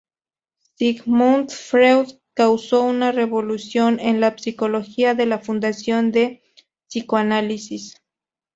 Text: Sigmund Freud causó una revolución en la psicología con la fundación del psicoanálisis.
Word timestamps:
Sigmund 0.79 1.51
Freud 1.51 2.09
causó 2.35 2.81
una 2.81 3.11
revolución 3.11 3.99
en 3.99 4.19
la 4.19 4.35
psicología 4.35 5.15
con 5.15 5.29
la 5.29 5.37
fundación 5.37 6.11
del 6.11 6.41
psicoanálisis. 6.87 8.01